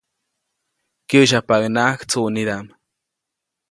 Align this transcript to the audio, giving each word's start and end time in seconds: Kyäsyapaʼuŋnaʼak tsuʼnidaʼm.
Kyäsyapaʼuŋnaʼak 1.09 1.99
tsuʼnidaʼm. 2.09 2.67